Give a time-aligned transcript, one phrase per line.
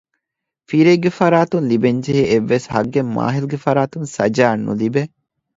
[0.67, 5.01] ފިރިއެއްގެ ފަރާތުން ލިބެންޖެހޭ އެއްވެސް ހައްގެއް މާހިލްގެ ފަރާތުން ސަޖާއަށް ނުލިބޭ